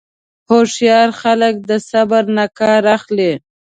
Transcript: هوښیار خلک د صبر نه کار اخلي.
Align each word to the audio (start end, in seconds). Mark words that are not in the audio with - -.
هوښیار 0.49 1.09
خلک 1.21 1.55
د 1.69 1.71
صبر 1.89 2.23
نه 2.37 2.45
کار 2.59 2.83
اخلي. 2.97 3.31